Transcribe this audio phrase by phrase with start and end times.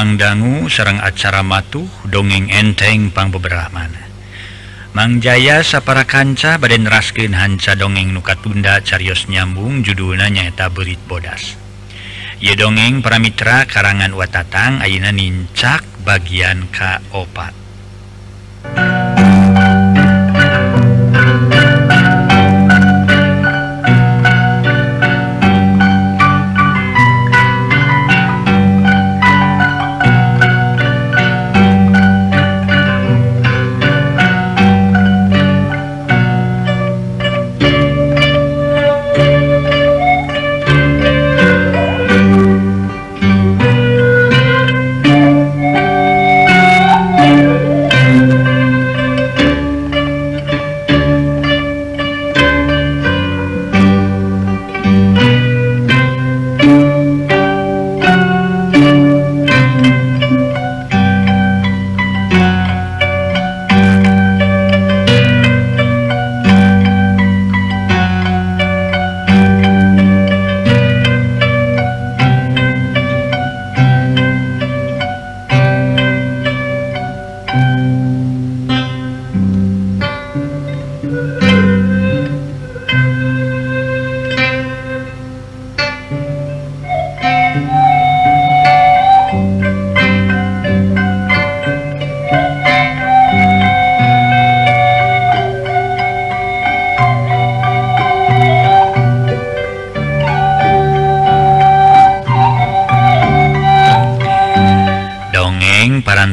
[0.00, 4.08] pangdangu Serang acara matuh dongeng enteng pang beberapamana
[4.96, 10.98] Mang Jaya sapara kanca baden raskin hanca dongeng nukat tunda carios nyambung judulna nyaeta berit
[11.06, 11.54] bodas.
[12.42, 17.69] Ye dongeng paramira karangan watatang Aina nincak bagian K4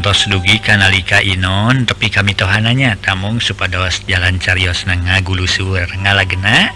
[0.08, 6.72] parantos dugi kanalika Inon tapi kami tohananya tamung supados jalan Carrios na ngaguluur ngalagena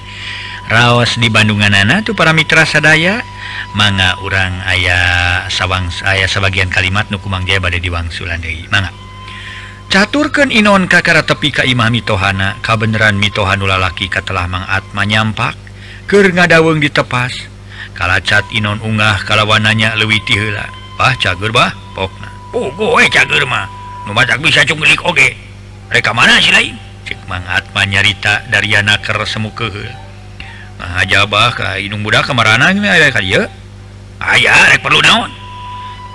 [0.68, 3.24] Raos di Bandungan Nana tuh para Mitra sadaya
[3.72, 8.91] manga orang ayah sawang saya sebagian kalimat nukumang Jaya badai diwang Sulandai manga
[9.88, 15.56] caturkan Inon kakara tepi ka Imam mitohana kabeneran mitohanu lalaki ka telah mangat manyampak
[16.03, 17.31] ker ngadaweng ditepas
[17.96, 20.68] kala cat Inon unggah kalawananya lewi tihela
[21.00, 21.81] bah cager bah
[22.52, 22.68] Eh,
[24.44, 24.62] bisa
[25.92, 26.36] mereka mana
[27.52, 29.68] Atma nyarita dari anaker semu ke
[30.80, 35.32] nah, jabah Kaung Budak kemarana aya ah, perlu naon?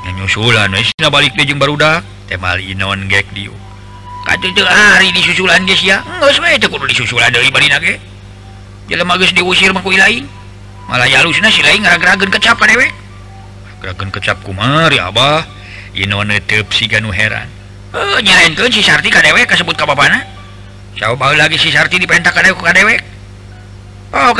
[0.06, 2.04] Nyusulan eh, balik dijeng barudak.
[2.26, 6.04] Temal inon gek di ah, hari disusulan guys ya?
[6.56, 7.96] Itu kudu disusulan dari bari nage.
[8.92, 10.24] Jalan magus diusir mengkui lain.
[10.86, 13.06] Malah jalus nasi lain ngeragragen kecap kan ewek
[13.86, 15.46] geragen kecap kumar ya abah.
[15.96, 17.48] Inunutup si Ganu heran.
[17.96, 18.20] Uh,
[18.68, 18.84] si
[19.24, 19.96] dewek kesebut coba
[21.36, 23.00] lagi si Sarti dipentak ka dewek, ka dewek.
[24.12, 24.34] Oh eh,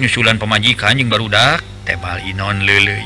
[0.00, 3.04] nyusulan pemajikan yang barudak tebal Inon lele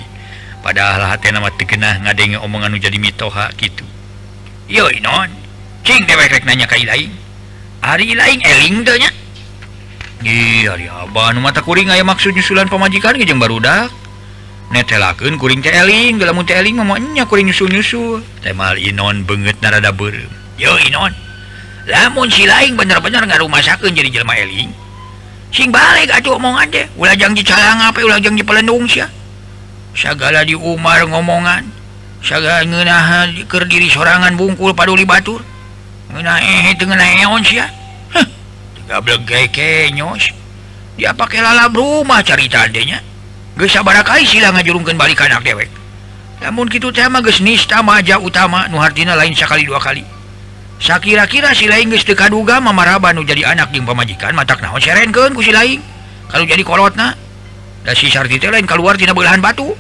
[0.65, 3.87] padahal hati nama tekenah ngadenge omongan nu jadi mitoha gitu
[4.67, 5.31] yo Inon.
[5.87, 7.09] Cing dewek rek nanya ka lain
[7.81, 9.09] hari lain eling tanya
[11.39, 13.91] mata kuring aya maksud nyusulan pemajikan gejeng barudak
[14.75, 20.15] netelaken kuring teling dalam teling mamanya kuring nyusul nyusul temal inon banget narada ber
[20.59, 21.15] yo inon.
[21.89, 24.69] Lamun si lain bener-bener nggak rumah sakit jadi jelma eling.
[25.49, 29.07] Sing balik atuh omongan deh ulah janji calang apa ulah di pelendung sih
[29.97, 31.65] segala di Umar ngomongan.
[32.19, 35.41] Segala ngenahan ke diri sorangan bungkul paduli batur.
[36.11, 37.63] Ngenah eh tengah neon sih
[40.99, 42.99] dia pakai lalab rumah caritanya
[44.27, 45.71] sila ngajurungkan balik anak dewek.
[46.39, 50.07] Namun gitu tema gesnista maja utama Nuhardina lain sekali dua kali.
[50.79, 55.83] Sa kira-kira sila Inggris dekaduga memarabanu jadi anak di pemajikan mata naon serenken kusi lain.
[56.31, 57.19] Kalau jadi kolotna
[57.83, 59.75] da si Sarti lain keluar tidak belahan batu.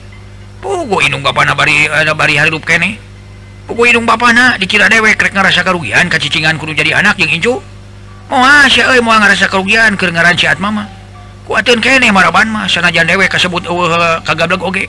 [0.59, 2.99] Pugu inung bapana bari ada bari hirup kene.
[3.71, 7.63] Pugu inung bapana dikira dewek rek ngerasa kerugian kacicingan kudu jadi anak yang incu.
[8.29, 10.05] Oh, ah, ngerasa kerugian ke
[10.37, 10.85] sehat Mama.
[11.49, 12.69] Kuatin kene maraban mah.
[12.69, 14.85] Sanajan dewek kasebut uh, uh, kagablek oge.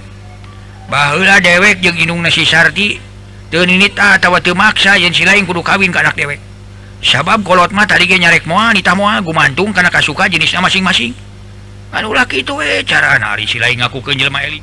[0.91, 2.99] Bahula dewek jeung inung nasi sarti.
[3.47, 6.43] Teu ninita atawa ah, teu maksa yen si lain kudu kawin ka anak dewek.
[6.99, 11.15] Sabab kolot mah tadi ge nyarek moal nita moal gumantung kana kasuka jenisna masing-masing.
[11.95, 14.61] Anu laki itu we eh, cara nari si lain ngakukeun jelema eling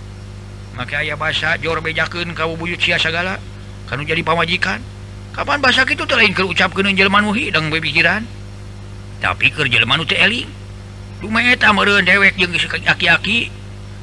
[0.76, 3.40] make aya basa jor bejakeun ka buyut sia sagala
[3.88, 4.84] kanu jadi pamajikan.
[5.32, 8.22] Kapan basa kitu teh lain keur ucapkeun jelema nu hidang bepikiran.
[9.20, 9.88] tapi kerjaling
[12.04, 12.36] dewek
[12.84, 13.48] aki-aki.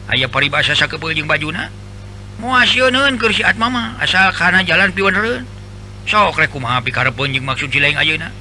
[0.10, 1.70] Aya paribasa kepeljung bajuna.
[2.42, 5.14] Muun kersiat mama asal karena jalan piun
[6.10, 8.34] sokrekum karpunjung maksud lain auna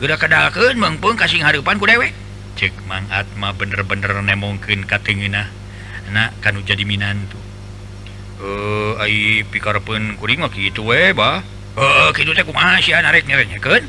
[0.00, 2.10] gerak kedalken mengpun kasih hapan ku dewek.
[2.54, 5.50] Cek mang Atma bener-bener nemongkin katengina
[6.10, 7.38] nah kan jadi minantu.
[8.42, 9.16] Eh ai
[9.46, 11.42] pikar pun kuring mah gitu we bah.
[11.74, 13.82] Eh uh, kitu teh kumaha sia narek nyerenyekeun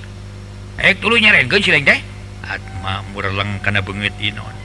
[0.81, 1.99] ek tuluy nyerenkeun si deh
[2.45, 4.55] Atma mureleng karena banget Inon.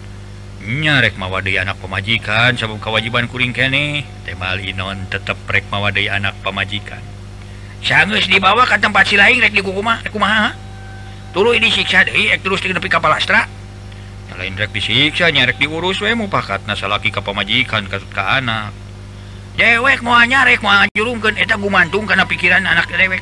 [0.60, 7.00] Nyarek mawadai anak pemajikan sabab kewajiban kuring kene temal Inon tetap rek mawadai anak pemajikan
[7.80, 10.52] sangus dibawa ke tempat si lain rek di kukumaha rek kumaha
[11.32, 13.48] tulu ini siksa deh ek terus nepi kapal astra
[14.40, 18.72] lain rek disiksa nyarek diurus we mupakatna salaki ke pemajikan ke, ke anak.
[19.60, 23.20] Dewek mau nyarek mau jurungkeun eta gumantung karena pikiran anak dewek.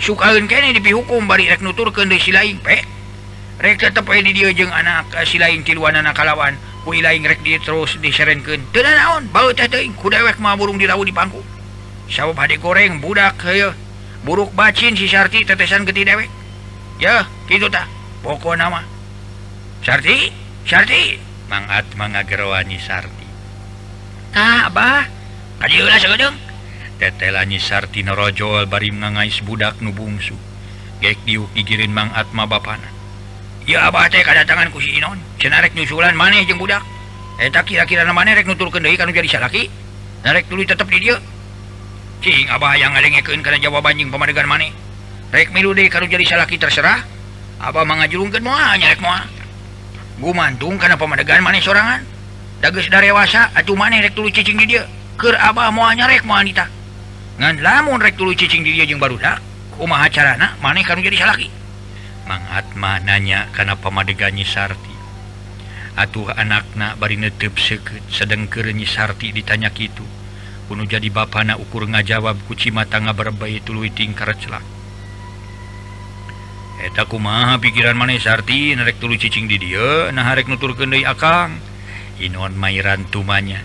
[0.00, 2.88] Sukaeun kene dipihukum bari rek nuturkeun deui si lain pek
[3.60, 4.28] tetapng
[4.72, 6.56] anak eh, si lain tiluan anak kalawan.
[6.86, 9.26] Kui lainrek dia terus diserenken naon?
[9.98, 11.42] Kudewek ma burung dirawu di pangku.
[12.06, 13.74] Sabab hade goreng budak heyo
[14.22, 16.30] buruk bacin si Sarti tetesan geti dewek
[17.02, 17.90] ya gitu tak
[18.22, 18.82] pokok nama
[19.82, 20.30] Sarti
[20.66, 21.18] Sarti.
[21.46, 23.26] Mangat mangagerwani Sarti.
[24.34, 25.06] Tak abah.
[25.62, 26.36] Kaji ulah segedeng
[26.98, 30.34] tetelani Sarti norojol bari ngangais budak nu bungsu.
[31.02, 32.95] Gek diuk igirin mang atma bapana.
[33.66, 35.18] ya kedatangan kusi Inon?
[35.42, 36.82] Senarek nyusulan maneh jeung budak.
[37.36, 39.68] Eh, Eta kira-kira namanya rek nuturkeun kendai kan jadi salaki?
[40.24, 41.20] Narek tuluy tetep di dia
[42.24, 44.72] cing abah yang ngadengekeun kana jawaban jeung pamadegan maneh.
[45.34, 47.04] Rek milu deui kana jadi salaki terserah.
[47.60, 49.26] Apa mangajulungkeun moal nyarek moal
[50.16, 52.00] gumantung kana pamadegan maneh sorangan.
[52.62, 54.88] Da geus darewasa atuh maneh rek tuluy cicing di dia
[55.20, 56.64] keur abah moal nyarek moal nita
[57.36, 59.44] ngan lamun rek tuluy cicing di dia jeung barudak
[59.76, 61.48] kumaha carana maneh kana jadi salaki?
[62.26, 64.94] mangatma nanya karena pemadeganyi Sarti
[65.96, 70.04] atuh anakna bari netep seket sedengker nyi Sarti ditanya itu
[70.66, 74.66] kuno jadi bana ukur ngajawab kuci matanga berbai tulu tingkar celak.
[76.82, 81.56] Eta kumaha pikiran maneh Sarti narek tulu cicing di dia nah harek nutur kendai akang?
[82.20, 83.62] Inon mairan tumanya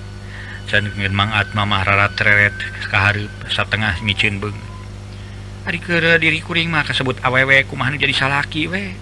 [0.71, 2.55] can ngen mangatma mah rarat reret
[2.87, 4.70] kahareup satengah micin beung.
[5.61, 8.97] ke eh, diri kuring mah kasebut awewek kumahan jadi salaki we.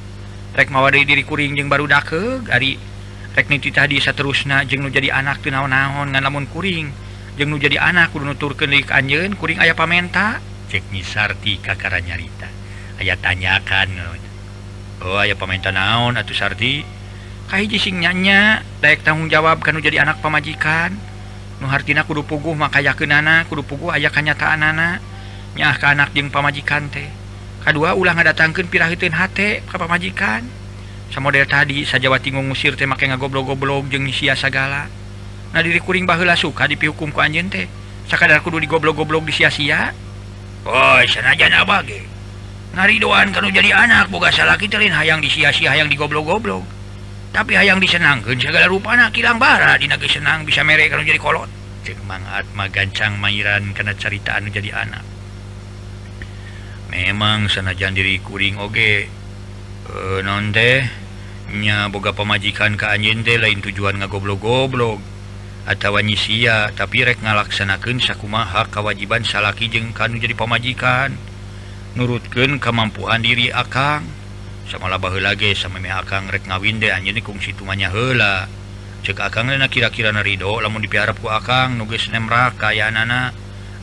[0.51, 2.75] Rek mawa dari diri kuring jeung baru dake Ari
[3.31, 6.91] tekniti tadi seterusnya jeng nu jadi anak tuh naon-naon ngan lamun kuring.
[7.39, 10.43] Jeng nu jadi anak kudu nuturkeun deui anjeun kuring aya pamenta.
[10.67, 12.51] Cek nyisarti kakara nyarita.
[12.99, 14.19] Aya tanyakan eh.
[15.07, 16.83] oh aya pamenta naon atuh Sarti
[17.47, 20.91] kahiji sing nyanya daek tanggung jawab kanu jadi anak pamajikan.
[21.63, 24.99] Nu hartina kudu puguh maka yakeunana kudu puguh aya kanyataan anak
[25.57, 27.09] nyah ke anak jeung pamajikan teh.
[27.65, 30.45] Kedua ulah ngadatangkeun pirahiteun hate ka pamajikan.
[31.09, 34.85] Samodel tadi sajawati ngusir teh make ngagoblog-goblog jeung sia sagala.
[35.49, 37.65] Nah diri kuring baheula suka dipihukum ku anjeun teh.
[38.09, 39.93] Sakadar kudu digoblog-goblog disia-sia
[40.65, 42.01] oh sanajan abage
[42.73, 46.65] ngaridoan kanu jadi anak boga salah kita lain hayang disia-sia hayang digoblog-goblog
[47.29, 51.45] tapi hayang disenangkeun segala rupana kilang bara dina senang bisa mere kalau jadi kolot.
[51.85, 55.05] Cek mang atma gancang mairan kana caritaan jadi anak.
[56.89, 59.07] memang sanajan diri kuring oge
[59.85, 59.93] e,
[60.25, 64.99] non tehnya boga pemajikan ke anjente lain tujuan ngagoblok-goblok
[65.69, 71.13] atau nyisia tapi rek ngalaksanakan sakumaha kewajiban salaki jeng kanu jadi pemajikan
[71.93, 74.01] nurutkan kemampuan diri akang
[74.65, 78.49] samalah bah lagi sama akang rek ngawinde anj kungsi tumanya hela
[79.05, 83.33] cek akang kira-kira nariho lamun dipiharapku akang nuges nemra kaya anak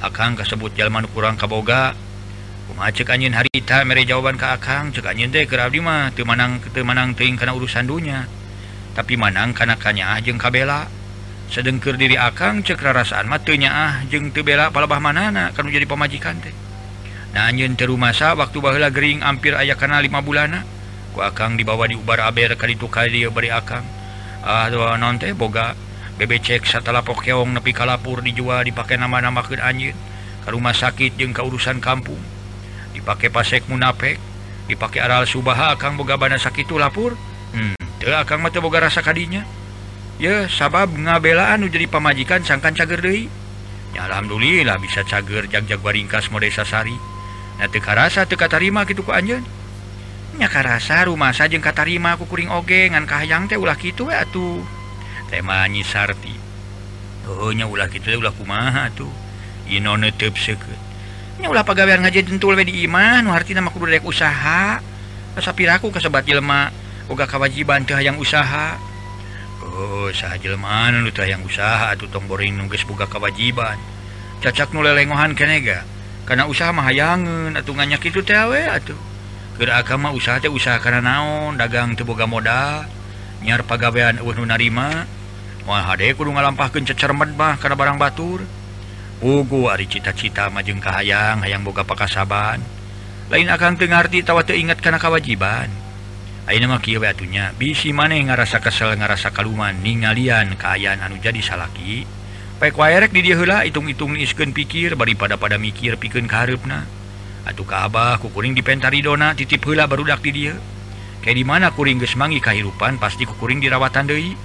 [0.04, 1.94] akang kasebut jalman kurang kaboga
[2.76, 6.28] Ah, macet anjin harita mere jawaban ke Akang cek anjin teh ke Abdi mah teu
[6.28, 8.28] manang teu manang teuing kana urusan dunya.
[8.92, 10.84] Tapi manang kana kanyaah jeung kabela.
[11.48, 15.88] Sedengkeur diri Akang cek rarasaan mah teu nyaah jeung teu bela palebah manana kanu jadi
[15.88, 16.52] pamajikan teh.
[17.32, 20.60] Nah anjin teu rumasa waktu baheula gering hampir aya kana 5 bulanna.
[21.16, 23.88] Ku Akang dibawa di ubar aber ka ditu ka dieu bari Akang.
[24.44, 25.72] Ah doa non teh boga
[26.20, 29.96] bebe cek setelah pokeong nepi kalapur dijual dipakai nama-nama ke anjin.
[30.44, 32.35] Ke rumah sakit jeung ka urusan kampung.
[33.06, 34.18] dipakai pasek munapek
[34.66, 37.14] dipakai aral Subaha akan boga bana sakit lapur.
[37.54, 39.46] Hmm, Kang mata boga rasa kadinya.
[40.18, 43.46] Ya sabab ngabelaan jadi pamajikan sangkan cager Dehi
[43.96, 46.92] ya Alhamdulillah bisa cager jagjag waringkas mode Sasari
[47.56, 49.40] nah rasa teka tarima gitu ku anjen
[50.36, 54.28] nyaka rasa rumah saja kata tarima aku kuring oge ngan kahayang teh ulah gitu ya
[54.28, 54.60] tuh
[55.32, 56.36] tema nyisarti
[57.26, 59.08] Ohnya ulah gitu ulah kumaha tuh
[59.72, 60.85] Inone netep seket
[61.44, 64.80] ulah pegawaian ngaji tentul di Iman arti nama kudu usaha.
[65.36, 66.72] Sapiraku kesebat jelma
[67.12, 68.80] uga kewajiban teh yang usaha.
[69.60, 73.76] Oh usaha jelma lu teh yang usaha tuh tomborin nungges buka kewajiban
[74.40, 75.84] cacak nu lengohan kenega
[76.28, 78.96] karena usaha mah hayangeun atuh nganyak itu tewe atuh.
[79.60, 82.88] Gerak agama usaha teh usaha karena naon dagang teu boga modal
[83.44, 85.04] nyar pagawean eueuh nu narima.
[85.68, 88.40] Moal hade kudu ngalampahkeun cecermet mah karena barang batur.
[89.24, 92.60] Ugu Ari cita-cita majeng Kahayang hayang boga pakasaban.
[93.32, 95.72] Lain akan tengarti tawa ingat karena kewajiban
[96.46, 102.04] atunya bisi maneh ngarasa kesel ngarasa kaluman ningalian keayaan anu jadi salaki.
[102.60, 102.76] Pek
[103.10, 106.84] di dialah itung-itung isken pikir daripada pada mikir piken karepna
[107.46, 110.54] Atuh Kaabah kukuring dipentari dona titip hela barudak di dia.
[111.24, 114.36] Kayak di mana kuring gesmangi kehidupan pasti kukuring dirawatan Dei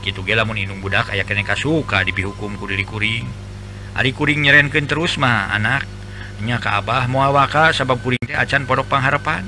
[0.00, 3.49] gitu gela meninung budak aya kene kasuka dipihukum kudiri kuring.
[3.90, 9.42] Arikuring nyerenken terus mah anaknya ka Abah muawaka sabab kuring teh acan podok pangharapan.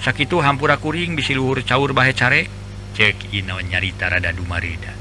[0.00, 2.48] Sakitu hampura kuring bisi luhur caur bahe carek
[2.92, 4.92] cek ino nyarita rada dumarida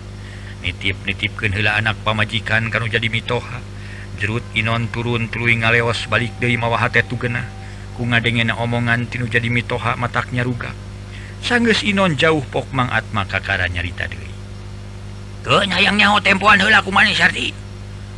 [0.62, 3.60] nitip nitipkeun heula anak pamajikan kanu jadi mitoha.
[4.22, 7.50] Jerut inon turun tuluy ngaleos balik deui mawa teh tugena
[7.98, 10.70] ku ngadengena omongan tinu jadi mitoha mataknya ruga
[11.42, 14.30] sanggeus inon jauh pok mang maka kakara nyarita deui.
[15.42, 17.71] Tuh nyayangnya tempoan heula kumaha sarti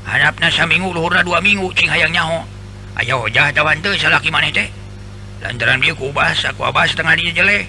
[0.04, 2.44] hadapna saminggu luhurna dua minggu cing hayang nyaho.
[3.00, 4.70] Ayo hojah tawan teu salaki maneh teh?
[5.42, 7.68] Lantaran dia ku aku abas tengah dia jeleh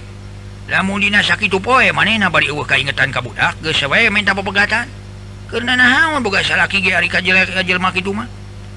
[0.64, 4.88] lamun dina sakitu poe manehna bari eueuh kaingetan ka budak geus wae minta pepegatan?
[5.48, 8.28] Karena nahaon boga salaki ge ari ka jelek jelema kitu mah.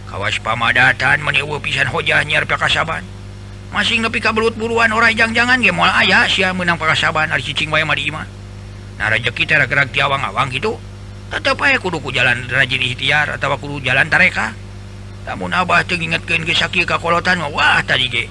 [0.07, 3.03] Kawas pamadatan meni eueuh pisan hojah nyiar pakasaban kasaban
[3.67, 7.71] masing nepi ka belut buruan orang jangjangan ge moal aya sia meunang pakasaban ari cicing
[7.71, 7.95] wae mah.
[7.95, 8.27] Di imah
[8.97, 10.73] nah rezeki teh gerak ti awang-awang gitu.
[11.27, 14.55] tetap kudu kuduku jalan rajin ikhtiar atau kudu jalan tareka?
[15.27, 18.25] Namun Abah tuh ingetkeun ge sakit kakolotan wah tadi ge.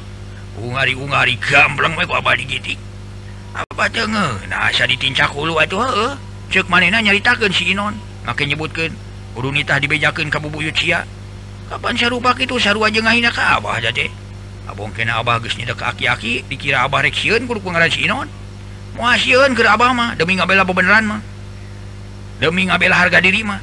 [0.56, 2.80] Ungari-ungari gambleng we ku Abah digitik
[3.52, 4.40] Abah teu nah
[4.72, 6.16] asa ditincak hulu atuh heueuh.
[6.48, 7.92] Ceuk manehna nyaritakeun si Inon
[8.24, 8.96] make nyebutkeun
[9.36, 11.04] kudu nitah dibejakeun ka bubuyut sia
[11.68, 14.08] kapan sarupa kitu sarua jeung ngahina ka Abah da teh.
[14.64, 18.28] Abong kena Abah geus nyedek ka aki-aki dikira Abah rek sieun kudu ngaran si Inon.
[18.96, 21.20] Moal sieun keur Abah mah demi ngabela bebeneran mah.
[22.36, 23.60] demi ngabela harga diri mah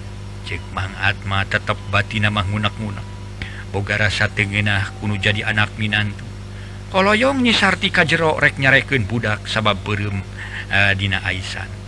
[0.49, 3.05] cek Mang Atma tetap batin nama ngunak-ngunak
[3.69, 6.25] boga rasa tengenah kuno jadi anak minantu
[6.89, 11.83] koloyong nyisarti kajero rek nyarekeun budak sabab berem uh, eh, dina aisan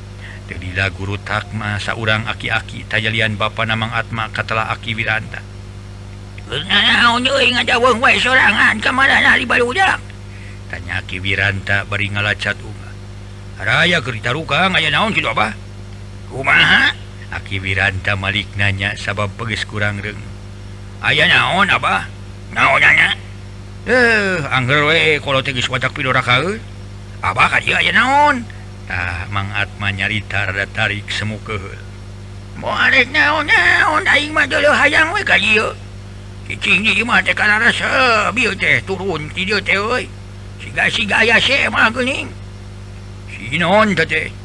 [0.46, 5.42] Delila guru takma saurang aki-aki tajalian bapa namang atma katala aki wiranta.
[6.46, 7.50] Naon euy
[7.98, 9.50] wae sorangan kamana di.
[10.70, 12.90] Tanya aki wiranta bari ngalacat uga.
[13.58, 15.65] Raya kerita ruka aya naon gitu apa?
[16.36, 16.92] kumaha?
[17.32, 20.20] Akibiranta Malik nanya sabab pegis kurang reng.
[21.00, 22.12] Ayaah naon Abah?
[22.52, 23.16] Naonnya
[23.86, 26.58] eh angger we kalau tegis watak pidora kau e.
[27.22, 28.42] Abah kan iya aya naon?
[28.90, 31.78] Tah Mang Atma nyarita rada tarik semu keuheul
[32.58, 34.04] mau arek naon naon?
[34.10, 35.78] Aing mah deuleum hayang we ka ieu
[36.50, 38.30] cicing di mah teh kana rasa.
[38.34, 40.10] Bieu teh turun ti dieu teh euy
[40.58, 42.30] siga-siga aya se mah geuning.
[43.30, 44.45] Si non teh?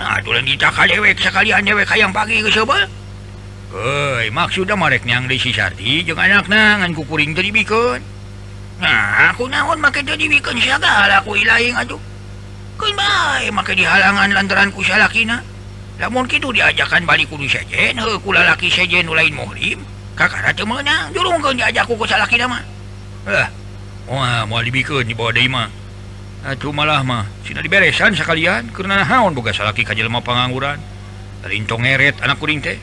[0.00, 2.40] Ah, dewek sekalian dewek yang pagi
[3.70, 8.00] Oi maksud mereka yang disisati jangan anak nangan kukuring jadi bikin.
[8.80, 12.00] Nah aku naon make jadi bikin aku ilaing aduh
[12.80, 15.44] kan baik make di halangan lantaran ku salakina
[16.00, 19.84] namun itu diajakan balik kudu sejen ku lalaki sejen lain muhrim.
[20.16, 22.64] Kakak rata menang jurung kan diajakku ku salakina mah
[23.28, 23.48] eh
[24.48, 25.68] mau dibikin di bawah mah
[26.40, 27.28] Ah, acuh malah mah.
[27.44, 30.80] Cina diberesan sekalian karena haon boga salaki ka jelema pangangguran
[31.44, 32.80] lintong ngeret anak kuring teh.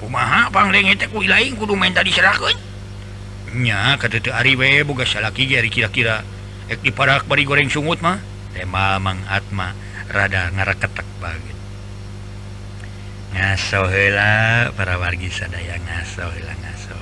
[0.00, 2.76] Kumaha pangleng teh ku lain kudu minta diserahkeun
[3.56, 6.24] nya ka teu ari we boga salaki ge ari kira-kira.
[6.68, 8.20] Ek diparak bari goreng sungut mah.
[8.52, 9.72] Tema mang atma
[10.08, 11.56] rada ngaraketek banget.
[13.36, 16.98] Ngaso heula para wargi sadaya ngaso heula ngaso.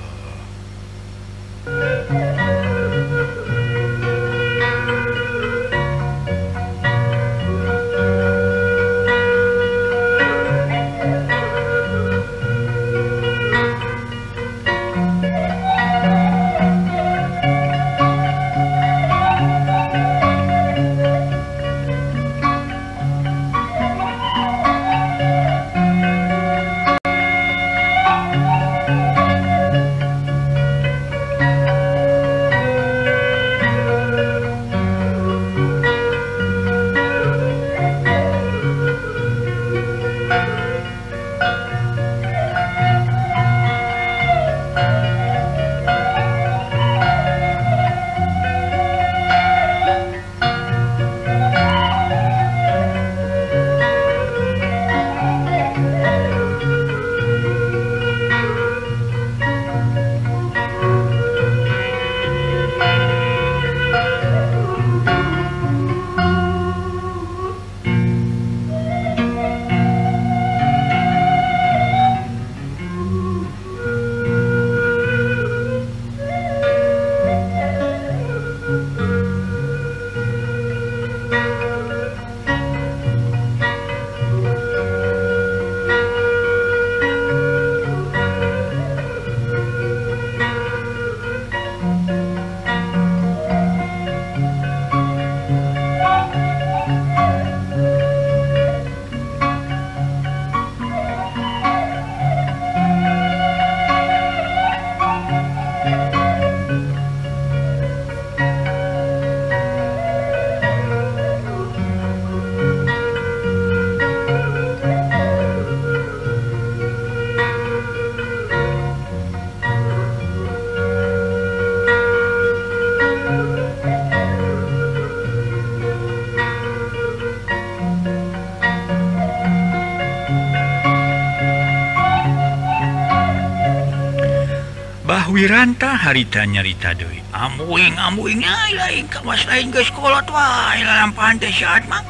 [135.29, 141.81] wiranta harita nyarita Dewi amuing amuing lain kawas lain ke sekolah wah dalam pantai saat
[141.89, 142.05] mak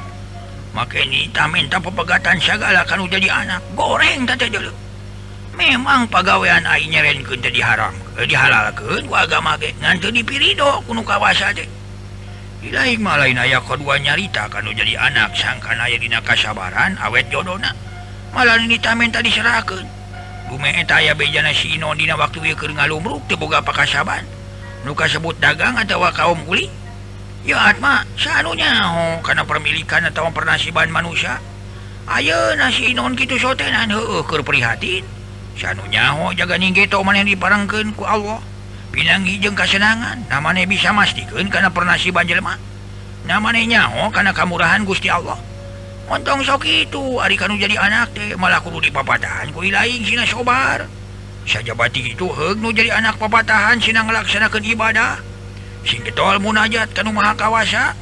[0.75, 4.71] maka ini tak minta pepegatan segala kan udah jadi anak goreng tante dulu
[5.55, 10.19] memang pegawaian air nyeren ke jadi haram ke eh, dihalalkan ku agama ke ngantu di
[10.19, 11.67] pirido kuno kawasa deh
[12.65, 17.71] lain malain ayah kedua nyarita kan jadi anak sangkan ayah dina kasabaran awet jodona
[18.35, 19.87] malah ini tak minta diserahkan
[21.95, 22.39] Dina waktu
[22.75, 24.25] ngalumbruga pakasaban
[24.86, 26.69] luka sebut dagang atau kaum kuli
[27.45, 31.38] Yama sanunya oh, karena permilikan atau pernasiban manusia.
[32.10, 38.41] Ayo nasi non gitu sotenanukur prihatinsanunyaho jaga ningto mana diparangkan ku Allah.
[38.89, 42.58] Bilang hijjeng kesenangan namanya bisa mastikan karena pernasiban Jelma
[43.29, 45.38] namanya nyaho karena kemurahan Gusti Allah.
[46.07, 47.19] montong sok itu.
[47.21, 50.85] Hari kan jadi anak deh malah kudu di papatahan kui lain Sina sobar.
[51.45, 55.21] Sajabati itu hegnu jadi anak papatahan Sina ngelaksanakan ibadah.
[55.85, 57.93] Sing getol munajat kanu maha kawasa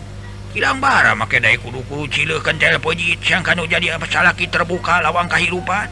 [0.53, 5.89] kilambara make dai kudu-kudu cileuh kentel pejit sang kanu jadi apa salaki terbuka lawang kehidupan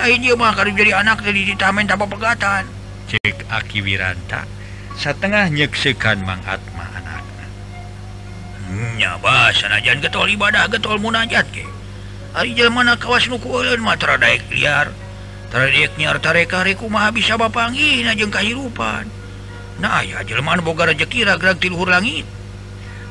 [0.00, 2.64] lain dia mah kamu jadi anak jadi ditamen tanpa pegatan
[3.12, 4.48] cek Aki Wiranta
[4.96, 6.88] setengah nyeksikan Mang Atma
[8.96, 11.64] nyaba sanajan getol ibadah getol munajat ke?
[12.32, 13.48] Arijal mana kawas nuku
[13.80, 14.88] matra mah liar.
[15.52, 19.04] Taradaek nyar tareka kumaha bisa bapanggih jeung kahirupan.
[19.84, 22.24] Nah aya jelema boga rejeki ragrag ti luhur langit.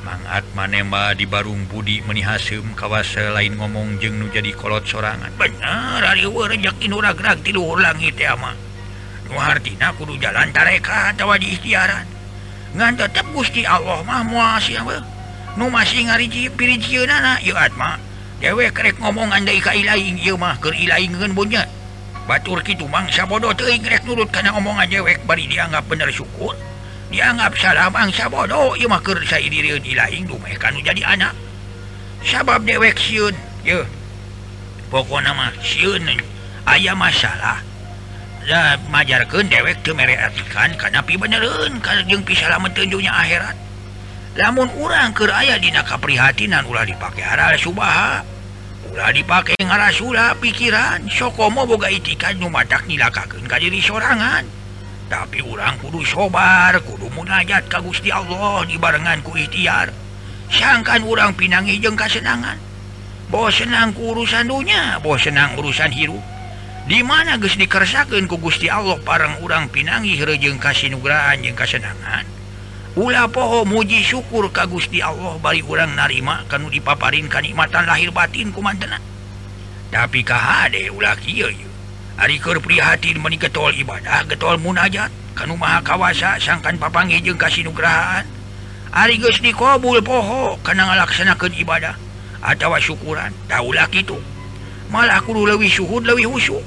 [0.02, 5.30] Mangat manemba di barung budi menihasem kawas lain ngomong jeung nu jadi kolot sorangan.
[5.38, 8.58] Bener ari rejeki nu ragrag ti luhur langit teh mah.
[9.30, 12.10] Nu hartina kudu jalan tareka atawa di ikhtiaran.
[12.74, 15.21] Ngan tetep Gusti Allah mah moal siapa
[15.60, 18.00] nu masih ngariji pirinana atma.
[18.42, 21.62] Dewek krek ngomong andai kailaing ieu mah keur ilaingeun bunya
[22.26, 26.58] batur kitu mangsa bodoh teuing rek nurut kana omongan dewek bari dianggap bener syukur.
[27.14, 28.74] Dianggap salah mangsa bodoh?
[28.74, 31.38] Ieu mah keur sadirieun ilaing dumeh kanu jadi anak.
[32.26, 33.86] Sabab dewek sieun ye
[34.90, 36.02] pokona mah sieun
[36.66, 37.62] aya masalah.
[38.42, 43.54] Da majarkeun dewek teu mere atikan kana pi benereun kana jeung pisalameun teu dunya akhirat.
[44.32, 48.24] namun orang ke aya dina kaprihatinan ulah dipakai arah Subaha
[48.92, 51.08] ulah dipakai ngara Sula pikiran.
[51.08, 54.44] Sokomo boga itikad numatak nilakakeun ka diri sorangan.
[55.12, 59.92] Tapi urang kudu sobar kudu munajat ka Gusti Allah dibarengan ku ikhtiar.
[60.52, 62.60] Sangkan urang pinangi jeung kasenangan.
[63.32, 66.20] Bos senang ku urusan dunya bos senang urusan hirup
[66.84, 72.41] di mana geus dikersakeun ku Gusti Allah parang urang pinangi herejeng kasinugrahan jeung kasenangan?
[72.92, 78.52] Ula poho muji syukur ka Gusti Allah bari urang narima kanu dipaparin kanikmatan lahir batin
[78.52, 79.00] kumantena
[79.92, 81.68] tapi kahade ulah kieu ye.
[82.20, 85.08] Ari keur prihatin meni getol ibadah getol munajat
[85.40, 88.28] kanu maha kawasa sangkan papanggih jeung kasinugrahaan
[88.92, 91.96] Ari geus dikabul poho kana ngalaksanakeun ibadah
[92.44, 94.20] atawa syukuran taulah kitu.
[94.92, 96.60] malah kudu leuwih suhud husyuk.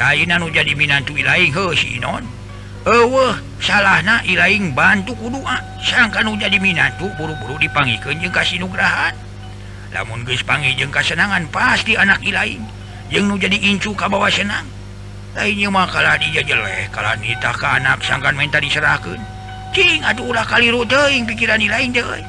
[0.00, 2.37] husuk nu jadi minantu ilahi heuh si non
[2.88, 5.60] Ewe, salahna ilaing bantu kudua ah.
[5.76, 9.12] sangkan jadi Mintu buru-buru dipangikan jeung kasih nugrahan
[9.92, 12.64] lamun gespangi jeung kasenangan pasti anak ilaing.
[13.12, 14.64] Yang nu jadi incu kabawa senang.
[15.36, 19.20] Lainnya makalah dia jelek kalau nitah ke anak sangkan minta diserahkan
[19.76, 22.24] Cing aduh ulah kali rudeing pikiran ilain jelek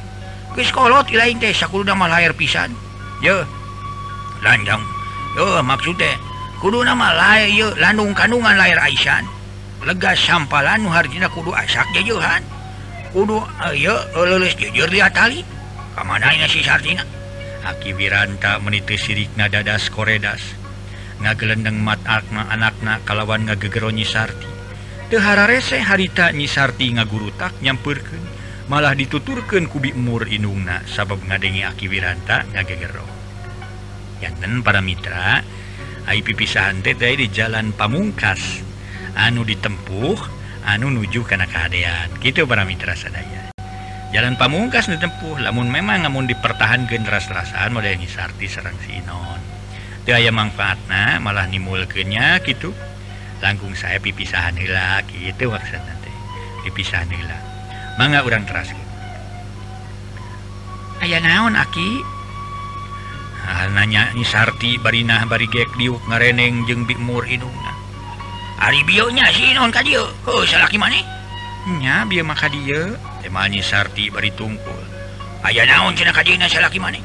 [0.59, 2.75] geskolot ilaing teh sakul nama lahir pisan.
[3.23, 3.47] Ya
[4.43, 4.83] lanjang
[5.39, 6.19] yo maksud teh
[6.59, 9.38] kudu nama layar landung kandungan lahir Aisan.
[9.83, 12.43] lega sampalan Nuhardina kudu asak jajuhan.
[13.09, 15.41] Kudu eh, ayo lulus jujur dia tali
[15.97, 17.01] kemananya si Sardina
[17.65, 20.39] Aki Wiranta meniti sirikna dadas koredas.
[21.19, 24.47] Ngagelendeng mat akna anakna kalawan ngagegero Nyisarti
[25.11, 28.23] Tehara rese harita Nyisarti ngagurutak nyampurken
[28.71, 33.03] malah dituturkan kubi umur inungna sabab ngadengi Aki Wiranta ngagegero.
[34.21, 35.43] Yanten para mitra
[36.09, 38.68] Ayo pipisahan teh di jalan pamungkas.
[39.19, 40.19] anu ditempuh
[40.63, 43.51] anu nuju karena keadaan gitu para Mitra sadaya.
[44.15, 49.37] Jalan pamungkas ditempuh namun memang namun dipertahan generasrasaan model Nisarti Serang Sinon
[50.09, 52.73] daya manfaatnya malah nimulkenya gitu
[53.45, 56.09] langkung saya pipisahan nila gitu maksud nanti
[56.65, 57.37] pipisahan nila
[58.01, 58.95] mangga orang teras gitu.
[61.05, 62.01] ayah naon aki?
[63.49, 67.78] Nah, nanya Nisarti barinah bari gek diuk ngareneng jeung bikmur inungna.
[68.59, 70.03] Aribionya sih non ka dieu.
[70.27, 70.99] Heuh oh, salaki maneh.
[71.79, 72.91] Nya bieu mah ka dieu.
[73.23, 73.31] Eh,
[73.63, 74.83] sarti bari tungkul.
[75.47, 76.99] Aya naon cenah ka dieuna salaki maneh?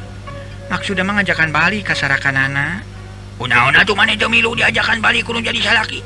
[0.66, 2.82] Maksudna mah Bali balik ka sarakanana.
[3.38, 6.02] Kunaon oh, atuh maneh teu milu diajakan balik kurang jadi salaki?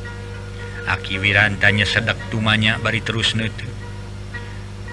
[0.84, 3.72] Aki Wirantanya sedek tumanya bari terus neuteuk.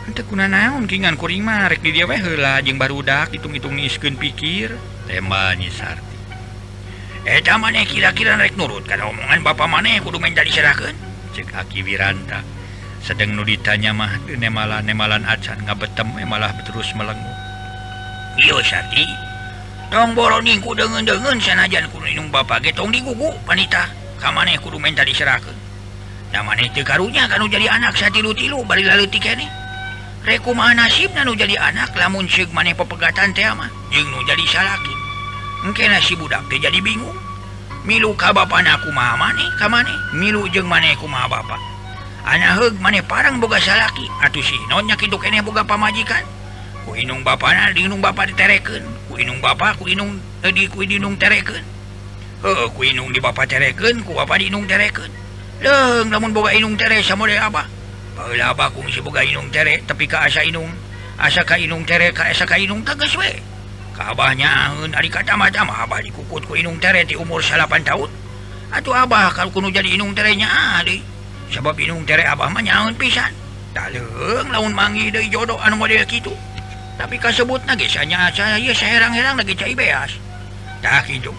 [0.07, 4.15] Henteu kuna naon kingan kuring mah rek di dieu weh heula jeung barudak hitung-hitung niskun
[4.15, 4.71] pikir.
[5.07, 5.19] Teh
[5.75, 6.14] sarti
[7.25, 10.93] Eh, Eta maneh kira-kira rek nurut karena omongan Bapak maneh kudu menjadi serahkan
[11.33, 12.45] cek Aki Wiranta.
[13.01, 17.33] Sedang nuditanya mah nemalan nemalan acan ngabetem malah terus melengu
[18.38, 19.09] Iyo Sati
[19.89, 23.89] tong boroku dengan dengan sanajan kuung Bapak getong digugu wanita.
[24.21, 25.53] Kamane maneh kudu minta diserahkan
[26.29, 27.25] nah maneh itu karunya?
[27.25, 29.49] Kan jadi anak saya tilu-tilu bari lalu tiga nih
[30.29, 34.45] reku mana nasib nanu jadi anak lamun syik maneh pepegatan teh mah jeung nu jadi
[34.45, 34.94] salaki.
[35.65, 37.17] mungkin nasi budak dia jadi bingung.
[37.86, 41.60] Milu ka bapa aku ma maneh ka maneh milu jeung manehku ma bapak.
[42.25, 44.06] Heug maneh parang boga salaki.
[44.21, 46.21] Atuh si nonnya kitu eneh boga pamajikan?
[46.86, 48.86] Ku inung bapana diung bapak diterekeun.
[49.10, 51.75] Ku inung bapak ku inung eh, di ku dinung tereken
[52.45, 55.10] heuh ku inung di bapak tereken ku bapak dinung tereken
[55.65, 57.65] leung lamun boga inung tere sama deh apa?
[58.13, 60.69] Paula abah kung si boga inung tere tapi ka asa inung?
[61.17, 63.39] Asa ka inung tere ka asa ka inung tagas we.
[63.95, 68.12] Kaahnya dari Abah dikukut ku Inung Tere di umur 8 tahun.
[68.75, 70.51] Atuh Abah kalau kuno jadi Inung Terenya
[70.84, 70.99] adik
[71.47, 73.31] sebab Inung Tere Abah mah menyaun pisan.
[73.71, 76.31] Daleng laun mangi dari jodoh anu model gitu
[76.95, 80.15] tapi kasebut lagi sanya saya ya seherang-herang lagi cai beas.
[80.79, 81.31] Tak itu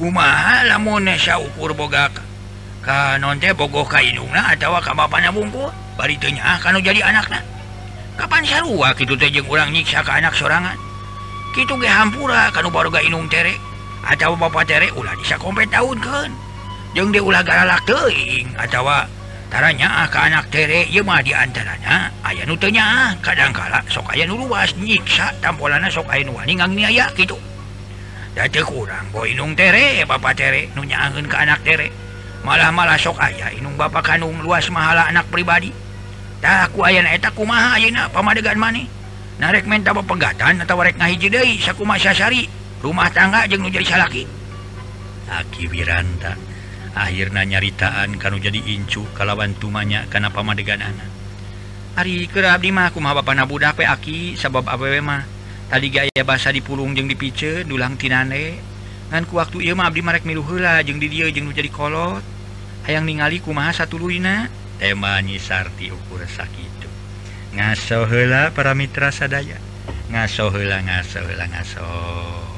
[0.00, 2.10] Umaha lamun saukur ukur boga
[2.82, 5.70] ka nonte bogoh ka indungna atau ka bapana bungkul?
[5.94, 7.38] Bari teu nyaah kana jadi anakna.
[8.18, 10.74] Kapan sarua kitu teh jeung urang nyiksa ka anak sorangan?
[11.54, 13.56] gitu ge hampura kan baru ga Inung terek
[14.04, 16.30] atau Bapak terek ulah bisa kompet tahun kan.
[16.92, 18.86] Jeng dia ulah garalak teing atau
[19.54, 24.74] taranya ah, ke anak terek ah, ya mah diantaranya ayah nutenya kadangkala sok ayah nuruas
[24.74, 27.38] nyiksa tampolana sok ayah nuwani nganiaya gitu
[28.34, 31.94] dati kurang bo Inung terek Bapak terek nunya angin ke anak terek
[32.42, 35.70] malah-malah sok ayah Inung Bapak kanung luas mahala anak pribadi.
[36.42, 38.84] Tak ku ayah eta kumaha ayah na pamadegan maneh
[39.38, 42.46] narek menta pegatan atau warek ngahiji Dei Sakumasasari
[42.84, 44.24] rumah tangga jeng jadi salaki.
[45.24, 46.36] Aki Wiranta
[46.94, 51.10] akhirnya nyaritaan kalau jadi incu kalawan tumanya karena pamadegan anak
[51.94, 54.34] Ari kerap di mah kumaha bapak nabudak pe aki?
[54.34, 55.22] Sabab awewe mah?
[55.70, 58.58] Tadi gaya bahasa dipulung jeng dipice dulang tinane.
[59.14, 61.70] Ngan ku waktu ieu mah abdi marek milu heula jeung di dieu jeung nu jadi
[61.70, 62.18] kolot.
[62.90, 64.50] Hayang ningali kumaha satuluyna
[64.82, 66.83] tema nyisarti ukur sakit.
[67.54, 69.58] ngaso hela para mitra sadaya.
[70.10, 72.53] Ngaso hela ngaso hela ngaso.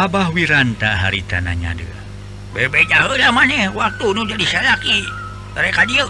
[0.00, 2.00] Abah Wiranta hari tanahnya dia.
[2.56, 5.04] Bebe jauh maneh waktu nu jadi salaki.
[5.52, 6.08] Mereka dia.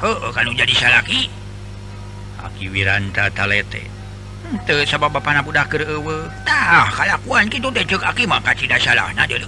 [0.00, 1.28] Oh kalau jadi salaki.
[2.40, 3.84] Aki Wiranta talete.
[4.48, 9.12] Ente sabab bapak nak budak kerewe tah kalakuan gitu teh cek aki mah kacida salah.
[9.12, 9.44] Na dulu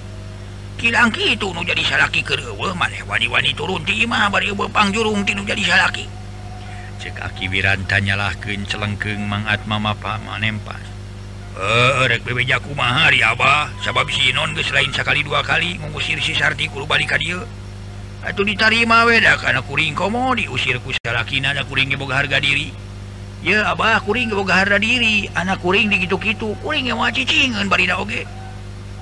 [0.76, 5.48] kilang gitu nu jadi salaki kerewe maneh wani-wani turun ti imah bari bepang pangjurung tinu
[5.48, 6.04] jadi salaki.
[7.00, 10.89] Cek aki Wiranta nyalahkeun celengkeung Mang Atma pak manempas
[11.60, 13.68] Eh, bebeja kumahari Abah.
[13.84, 17.36] Sabab si non geus lain sekali dua kali mengusir si Sarti kurubalik dia.
[18.24, 22.72] Atau ditarima weda karena kuring komo diusir ku salakina da kuring boga harga diri.
[23.44, 25.28] Ya Abah kuring boga harga diri.
[25.36, 26.56] Anak kuring digitu-gitu.
[26.64, 28.24] Kuring yang wacicingan barida oge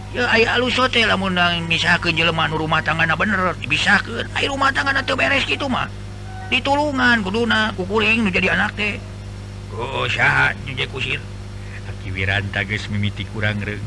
[0.08, 1.38] ya aya alus sote lamun
[1.70, 3.54] misahkan jelema rumah tanggana bener.
[3.62, 5.86] Dibisahkan air rumah tanggana teu beres gitu mah.
[6.50, 8.98] Ditulungan kuduna kukuring nu jadi anak teh.
[9.78, 11.22] Oh syahat nyejek kusir.
[12.18, 13.78] pikiran tages mimiti kurang reg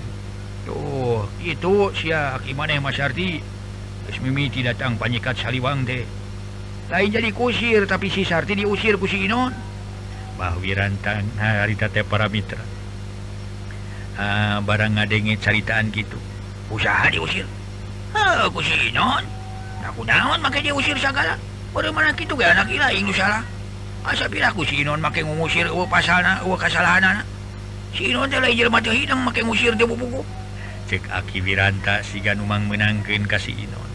[0.63, 2.15] tuh oh, itu si
[2.47, 3.43] gimana Mas Arti
[4.23, 6.07] mimiti datang panyikat Saliwang deh
[6.87, 9.55] lain jadi kusir tapi si Sarti diusir ku si Inon.
[10.35, 11.23] Bah Wirantang.
[11.39, 12.59] Harita teh para mitra.
[14.19, 16.19] Ah, barang ngadenge caritaan gitu.
[16.67, 17.47] Usaha diusir.
[18.11, 19.23] Ha, ku si Inon.
[19.87, 21.39] Aku naon make diusir segala
[21.71, 23.41] Orang mana gitu gak anak ilaing salah
[24.03, 27.25] Asa pilih aku si Inon make ngusir uwa pasalna uwa kesalahan anak
[30.91, 33.91] ceki Wiranta siga numang menangkan kasih Inon.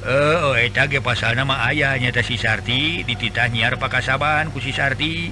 [0.00, 0.70] Eh, oh, eh,
[1.02, 3.02] pasal nama ayahnya si Sarti.
[3.04, 5.30] Dititah nyiar pakaaban kusi Sarti.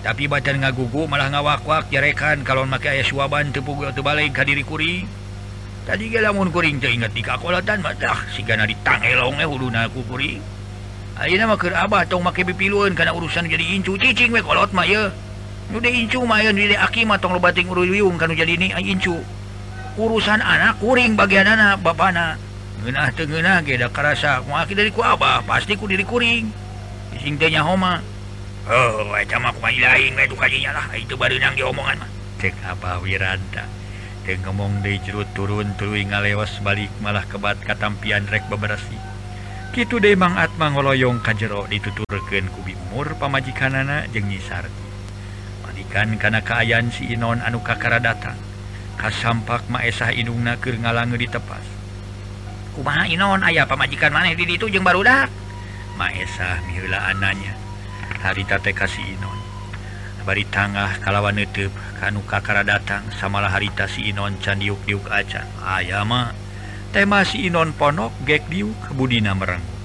[0.00, 5.02] Tapi badan ngagugu malah ngawak-wak jarekan kalau maka aya suaban tepuk tebalik kadiri kuring
[5.82, 8.74] tadi lamunkuring ingat dikatan matah sigana eh
[9.14, 9.38] elong
[9.90, 10.42] ku kuring
[11.16, 14.84] Ayeuna mah keur abah tong make pipiluan karena urusan jadi incu cicing we kolot mah
[14.84, 15.08] yeuh.
[16.78, 17.34] Akimatong
[18.38, 19.16] jadi inicu
[19.96, 22.38] urusan anak kuring bagian anak Bana
[24.76, 26.46] diriku Abah pastiku diri kuring.
[27.16, 27.98] Kuringnya Homa.
[28.70, 29.10] Oh,
[30.94, 31.16] itu
[31.98, 32.06] mah.
[32.38, 33.66] cek apa Wiranta.
[34.22, 38.94] Cek ngomong di jerut turun tulu ngalewas balik malah kebat katampian rek beberasi.
[39.74, 44.85] Gitu demang Atma ngoloyong kajjero dituturken kubi umur pamajikan anak sarti
[45.76, 48.34] dikan kana kaayaan si Inon anu kakara datang
[48.96, 51.62] kasampak Maesah Inungna ke ngalange ditepas.
[52.72, 53.44] Kumaha Inon?
[53.44, 55.28] Ayah pemajikan maneh di itu jeung barudak
[56.00, 57.52] Maesah mila ananya.
[58.24, 59.38] Harita teh ka si Inon.
[60.26, 61.70] Bari tangah kalawan nutup
[62.02, 66.34] kanu kakara datang samalah harita si Inon can diuk-diuk acan aya mah
[66.90, 69.76] tema si Inon ponok gek diuk kebudina merenggu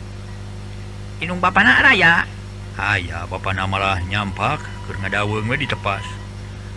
[1.22, 2.26] Inung bapana raya?
[2.82, 6.02] aya Bapak namalah nyampak karena daweng di tepas.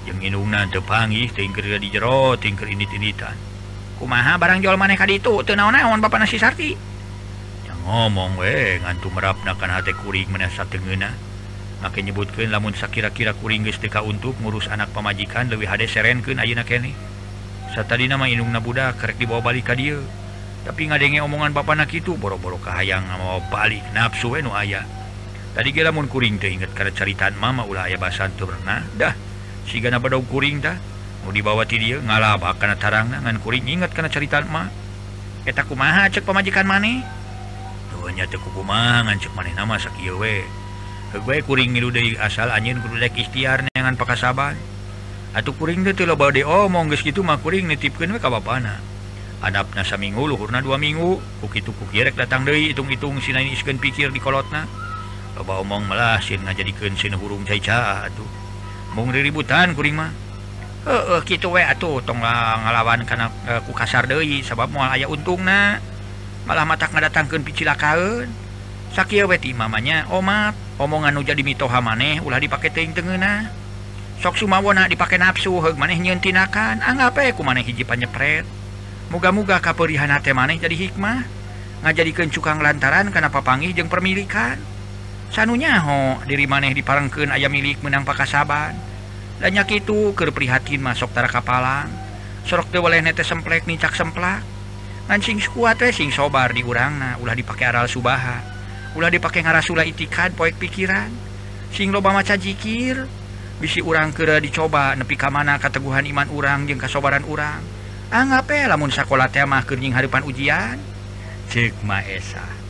[0.05, 3.55] Yang inungnan tepangi tingkir di jero tingkir ini tinitan
[3.97, 6.77] kumaha barang jual maneh ka itu teu naon-naon Bapak nasi sarti?
[7.65, 11.09] Yang ngomong we ngantu merapnakan hati kuring menasa sateungeuna
[11.81, 16.69] make nyebutkeun lamun sakira-kira kuring geus teu untuk ngurus anak pamajikan leuwih hade serenkeun ayeuna
[16.69, 16.93] keneh
[17.73, 20.05] satadina mah inungna budak kerek dibawa balik ka dieu.
[20.65, 24.81] Tapi ngadenge omongan Bapak nak itu boro-boro kahayang mau balik nafsu we nu aya
[25.55, 29.15] tadi lamun kuring inget karena caritaan mama ulah aya bahasan tuh pernah dah
[29.65, 30.77] si gana pada kuring dah
[31.25, 34.69] mau dibawa ti dia ngalaba karena tarang ngan kuring inget karena caritaan mah
[35.47, 37.23] eh, eta kumaha cek pemajikan mana
[38.05, 40.45] tuhnya teu kumaha ngan cek mana nama sakieu we.
[41.15, 44.61] Gue kuring ngilu dari asal anjing kudu dek ikhtiar ngan pakasaban.
[45.33, 48.29] Atuh kuring teh teu loba de omong oh, geus kitu mah kuring nitipkeun we ka
[48.29, 48.77] bapana.
[49.41, 51.17] Adapna saminggu luhurna dua minggu.
[51.41, 54.69] Kukitu kukirek datang deui hitung-hitung sinain iskeun pikir di kolotna.
[55.35, 58.27] coba omong malah nga jadi kensin hurung caica atuh.
[58.95, 60.15] Mung ributan kuring mah.
[60.87, 65.83] Heeh kitu we atuh tong ngalawan kana e, ku kasar deui sabab moal aya untungna
[66.47, 68.31] malah mata ngadatangkeun picilakaeun.
[68.95, 73.51] Sakieu we ti mamanya omat omongan nu jadi mitoha maneh ulah dipake teuing teungeuna
[74.23, 78.47] sok sumawona dipake nafsu heug maneh nyeuntinakan anggap we ku maneh hiji panyepret.
[79.11, 81.27] Muga-muga kaperihan hate maneh jadi hikmah.
[81.83, 84.74] Ngajadikeun cukang lantaran kana papangih jeung permilikan.
[85.35, 88.79] sanunyaho diri maneh diparengkeun ayam milik menang pakasaban.
[89.43, 91.91] Banyak itu ke prihatin masoktara kapalang.
[92.47, 94.47] Sorok dewaleh nete semplek nicak semplak.
[95.11, 98.41] Ngancing kuat sing sobar di urangna ulah dipakai aral subaha.
[98.95, 101.11] Ulah dipakai ngarasula itikad poek pikiran.
[101.75, 103.03] Sing loba maca jikir
[103.59, 107.61] bisi urang kera dicoba nepi ka mana kateguhan iman urang jeung kasobaran urang.
[108.15, 110.79] Anggape lamun sakola teh mah keur harapan ujian.
[111.51, 112.64] Cek maesa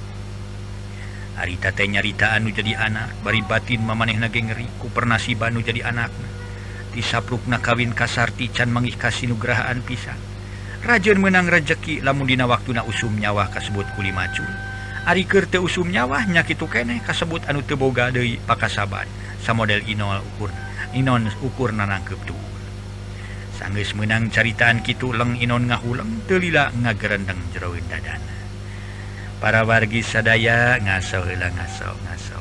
[1.35, 6.11] haritate nyaritaan jadi anak bari batin memaneh nagengeriku pernasiban jadi anak.
[6.95, 10.19] Disapruk na kawin kasarti can mengih kasih nugrahaan pisang
[10.87, 14.47] Rajen menang rezeki lamundina waktu na usum nyawa kasebut kuli macul
[15.03, 19.11] Ari Arikerte usum nyawa nyakitu keneh kasebut anu teboga Dewi pakasaban.
[19.43, 20.55] Sa model Inol ukur
[20.95, 22.39] Inon ukur nanangkep tuh
[23.59, 28.34] sanggeus menang caritaan Kitu leng Inon ngahuleng telila ngagerendeng jeroin dadana
[29.45, 32.34] para wargi sadaya ngaso hilang ngaso ngaso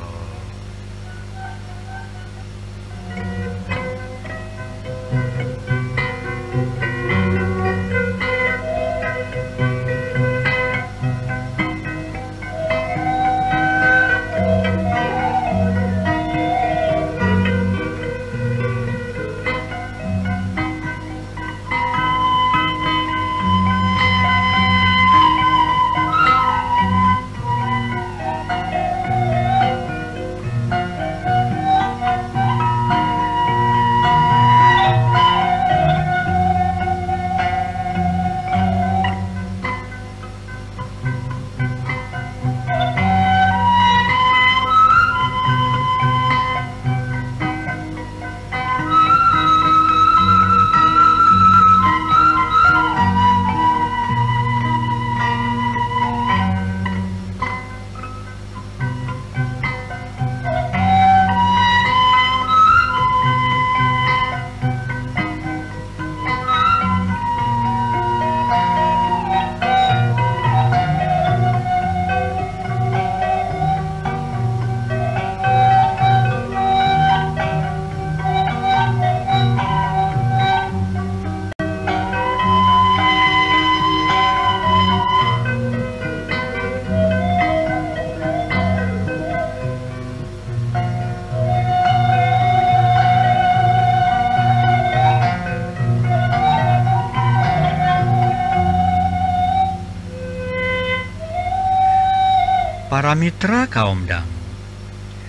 [103.14, 104.26] Para mitra kaumdang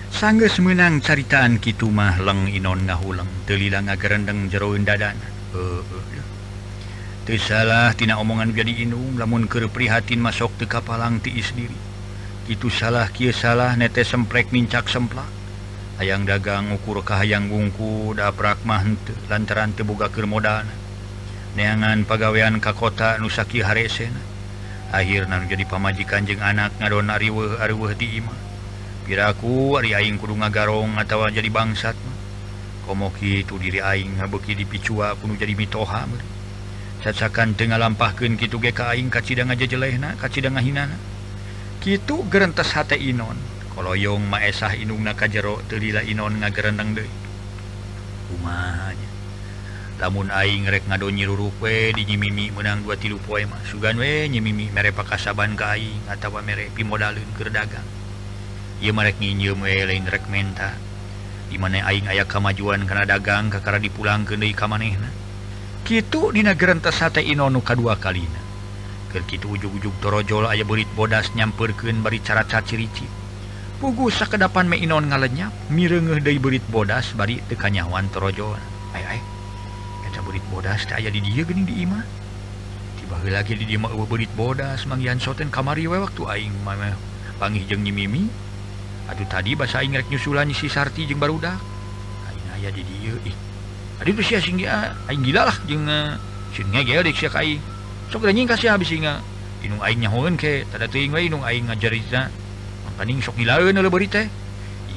[0.09, 5.13] sangges menang caritaan Kitu mah leng Inon ngahulang telila ngagerendeng jeroin dadan
[5.53, 11.53] uh, eh, eh, uh, salahtina omongan jadi inung lamun ke prihatin masuk ke kapalang tiis
[11.53, 11.77] diri.
[12.49, 15.29] Itu salah Ki salah nete semprek mincak semplak.
[16.01, 18.81] Ayaang dagang ukurkah hayang bungku daprakmah
[19.29, 20.65] lantaran tebuka Kermodan
[21.53, 24.34] neangan pegaweian Kakota Nusaki Haresen
[24.95, 28.39] akhirnya jadi pamajikan jeng anak ngadon riweh arweh di imah.
[29.03, 32.17] Piraku ari aing kudu ngagarong atawa jadi bangsat mah.
[32.87, 36.35] Komoki itu diri aing ngabeki dipicua kudu jadi mitoha meureun
[37.05, 40.97] cacakan tengah lampahkan kitu ge ka aing kacidang aja jelehna kacidang ngahinana
[41.77, 43.37] kitu gerentes hate inon.
[43.77, 47.11] Koloyong maesah inung ka jero teu lila inon ngagerendang deui.
[48.25, 48.89] Kumaha
[49.95, 53.63] lamun aing rek ngado nyirurupe kue dijimimi menang dua tilu poe mah.
[53.71, 57.87] Sugan we nyimimi mere pakasaban ka aing atawa mere pimodalin keur dagang.
[58.83, 60.75] Ieu rek nginjem we lain rek menta.
[61.47, 65.07] Di mana aing aya kamajuan kana dagang kakara dipulangkeun deui ka manehna
[65.85, 68.41] kitu dina gerentes sate inonu kadua kalina.
[69.13, 73.07] Keur kitu ujug-ujug torojol aya beurit bodas nyampeurkeun bari cara caciricit
[73.79, 78.57] pugu sakedapan me inon ngalenyap mireungeuh deui beurit bodas bari teu kanyawan torojol.
[78.97, 79.34] Ay ay
[80.35, 82.03] berit bodas aya di dia gening diima
[82.99, 86.91] tiba lagi dima berit bodas mangian soten kamari we waktu aing mana
[87.39, 88.27] panggih jeng nyimimi
[89.07, 91.55] aduh tadi bahasa ingrek nyusulan si Sarti jeung barudak
[92.27, 93.35] aing aya di dia ih.
[94.03, 94.91] Aduh tuh sia sing ah.
[95.07, 96.19] aing gila lah jeung ah.
[96.51, 97.55] sing ngegel dek sia kai.
[98.11, 99.23] Sok nying kasih habis singa
[99.63, 102.27] inung aing nyahoeun ke tada teuing we inung aing ngajarita
[102.91, 104.27] makaning sok gilaeun leuleut berit teh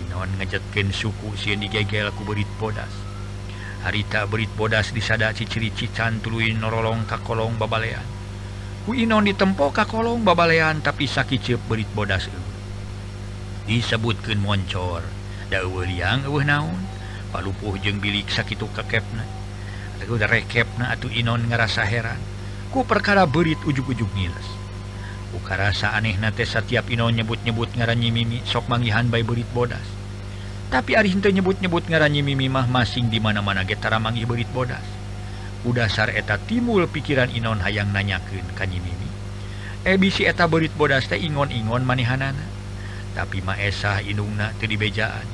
[0.02, 3.07] inon ngajatkeun suku sieun digegel ku berit bodas.
[3.88, 8.04] harita berit bodas disada ciciri cican tuluin norolong kakolong babalean.
[8.84, 12.28] Kuinon ditempo kakolong babalean tapi sakicip berit bodas
[13.64, 15.04] disebutkan moncor
[15.48, 16.84] daweliang eueuh naon?
[17.32, 19.24] Palupuh jeung bilik sakitu kekepna
[20.08, 22.20] udah rekepna atuh inon ngerasa heran.
[22.72, 24.58] Ku perkara berit ujug-ujug niles
[25.48, 29.97] karasa aneh nate setiap inon nyebut-nyebut ngaranyi mimi sok manggihan bayi berit bodas.
[30.68, 34.84] tapi Ari Arihinto nyebut-nyebut ngaranyi mimimah masing di mana-mana getara manggih berit bodas.
[35.64, 39.08] Udahsar eta timbul pikiran Inon hayang nanyaken kanyi mimi.
[39.88, 42.44] Eh, Ebisi eta berit bodas teh ingon-ingon manehanana
[43.16, 45.26] tapi maesah inungna teu dibejaan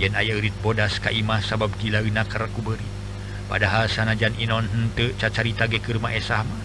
[0.00, 2.94] yen aya eurit bodas ka imah sabab gilauna kerku berit
[3.46, 6.62] padahal sanajan Inon henteu cacarita geur maesah mah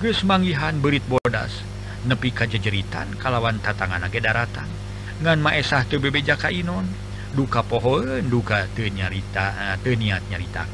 [0.00, 1.66] geus manggihan berit bodas
[2.06, 4.70] nepi kajjeritan kalawan tatangan ge daratan.
[5.16, 7.05] Ngan maesah teu bebeja ka Inon
[7.36, 10.64] duka pohon duka nyarita eh, niat nyarita.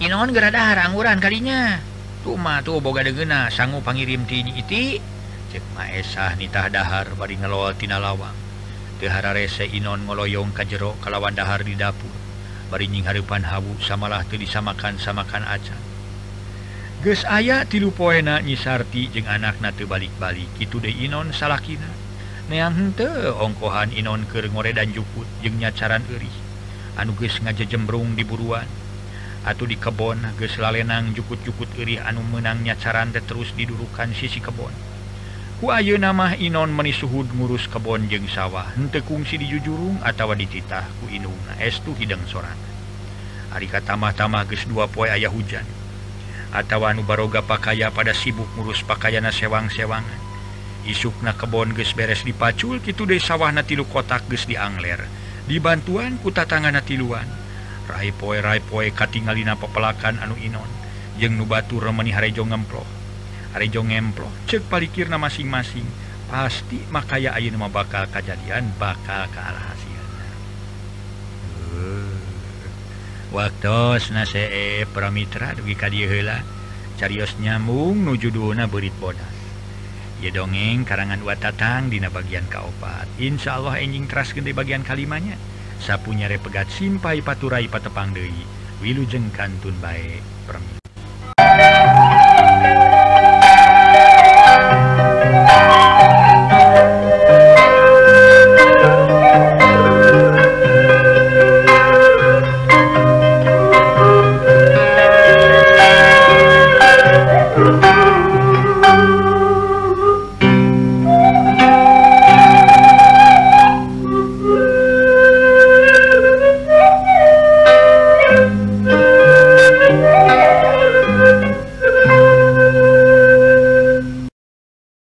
[0.00, 1.78] Inon gerada angguran kalinya.
[2.24, 4.96] Cuma tuh boga degena sanggu pangirim tini iti.
[5.52, 8.32] Cek maesah nitah dahar bari ngelol tina lawang.
[8.96, 12.10] Tehara rese inon ngoloyong kajero kalawan dahar di dapur.
[12.72, 15.78] Bari nying hawu samalah teu disamakan samakan acan.
[17.04, 20.48] Ges ayah tilu poena nyisarti jeung anakna teu balik-balik.
[20.56, 22.03] Itu de inon salakina.
[22.50, 26.44] meangte ongkohan Inon ke ngore dan jukut jengnya caran iri
[26.94, 28.66] anuges ngaja jembrung di buruan.
[29.44, 34.72] Atau di kebon geslalenang jukut-jukut iri anu menangnya caran terus didurukan sisi kebon.
[35.60, 35.68] Ku
[36.00, 38.72] nama Inon meni suhud ngurus kebon jeng sawah.
[38.72, 42.56] Hente kungsi di jujurung atau dititah ku inung estu hidang soran.
[43.52, 45.64] Hari katamah-tamah ges dua poe ayah hujan.
[46.48, 50.23] Atau anu baroga pakaya pada sibuk ngurus pakaian sewang-sewangan.
[50.84, 55.00] isukna kebon ges beres dipacul gitu De sawahna tilu kotak ges diangler
[55.44, 57.28] dibantuan kuta tangan tiluan.
[57.84, 60.68] Rapoe Rapoe katingalina pepelakan anu Inon.
[61.20, 62.88] Jeung nubatu remeni Harejo ngemploh
[63.54, 65.86] Harejo ngemploh cek palikirna masing-masing.
[66.24, 70.28] Pasti makaya ayeuna mah bakal kejadian bakal ke arah hasilna
[71.76, 72.16] euh.
[73.30, 76.40] waktu nase pramitra dugi ka dieu heula.
[76.98, 79.33] Carios nyambung nuju duna beurit bodas.
[80.24, 83.04] ya dongeng karangan dua tatang Dina bagian kaopat.
[83.20, 85.36] Insya Allah enjing keras gede bagian kalimanya.
[85.84, 88.48] Sapunya pegat simpai paturai patepang deui.
[88.80, 90.73] Wilujeng kantun baik perempuan